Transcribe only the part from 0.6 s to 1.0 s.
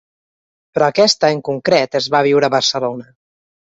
Però